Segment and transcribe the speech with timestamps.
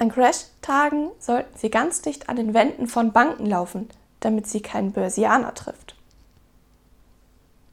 [0.00, 3.88] An Crash-Tagen sollten Sie ganz dicht an den Wänden von Banken laufen,
[4.20, 5.77] damit Sie keinen Börsianer treffen.